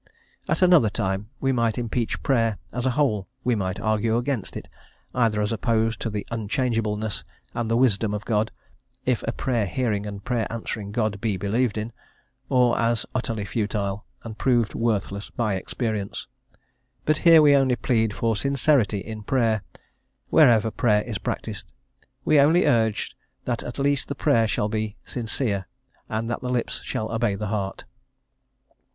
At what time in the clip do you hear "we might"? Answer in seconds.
1.39-1.77, 3.43-3.79